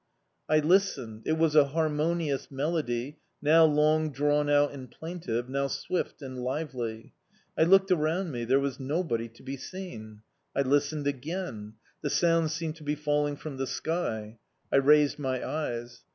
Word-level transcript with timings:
I 0.49 0.57
listened; 0.61 1.27
it 1.27 1.33
was 1.33 1.55
a 1.55 1.65
harmonious 1.77 2.49
melody 2.49 3.19
now 3.39 3.65
long 3.65 4.11
drawnout 4.11 4.73
and 4.73 4.89
plaintive, 4.89 5.47
now 5.47 5.67
swift 5.67 6.23
and 6.23 6.39
lively. 6.39 7.13
I 7.55 7.65
looked 7.65 7.91
around 7.91 8.31
me 8.31 8.43
there 8.43 8.59
was 8.59 8.79
nobody 8.79 9.29
to 9.29 9.43
be 9.43 9.57
seen. 9.57 10.23
I 10.55 10.63
listened 10.63 11.05
again 11.05 11.75
the 12.01 12.09
sounds 12.09 12.51
seemed 12.51 12.77
to 12.77 12.83
be 12.83 12.95
falling 12.95 13.35
from 13.35 13.57
the 13.57 13.67
sky. 13.67 14.39
I 14.73 14.77
raised 14.77 15.19
my 15.19 15.47
eyes. 15.47 16.01